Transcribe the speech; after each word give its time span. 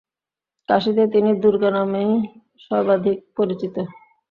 কাশীতে 0.69 1.03
তিনি 1.13 1.31
দুর্গা 1.43 1.69
নামেই 1.77 2.11
সমধিক 2.65 3.17
পরিচিত। 3.37 3.75